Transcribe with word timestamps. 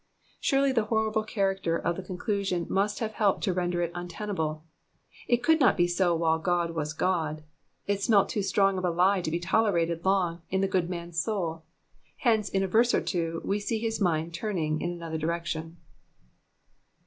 Surely 0.39 0.71
the 0.71 0.85
horrible 0.85 1.23
character 1.23 1.77
of 1.77 1.95
the 1.95 2.01
conclusion 2.01 2.65
must 2.67 2.97
have 2.97 3.11
helped 3.13 3.43
to 3.43 3.53
lender 3.53 3.83
it 3.83 3.91
un 3.93 4.07
tenable; 4.07 4.63
it 5.27 5.43
could 5.43 5.59
not 5.59 5.77
be 5.77 5.87
so 5.87 6.15
while 6.15 6.39
God 6.39 6.71
was 6.71 6.91
God. 6.91 7.43
It 7.85 8.01
smelt 8.01 8.27
too 8.27 8.41
strong 8.41 8.79
of 8.79 8.83
a 8.83 8.89
lie 8.89 9.21
to 9.21 9.29
be 9.29 9.39
tolerated 9.39 10.03
long 10.03 10.41
in 10.49 10.61
the 10.61 10.67
good 10.67 10.89
man's 10.89 11.21
soul; 11.21 11.65
hence, 12.17 12.49
in 12.49 12.63
a 12.63 12.67
verse 12.67 12.95
or 12.95 13.01
two, 13.01 13.43
we 13.45 13.59
see 13.59 13.77
his 13.77 14.01
mind 14.01 14.33
turning 14.33 14.81
in 14.81 14.89
another 14.89 15.19
direction. 15.19 15.77